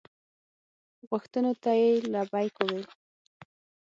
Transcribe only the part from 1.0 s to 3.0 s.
غوښتنو ته یې لبیک وویل.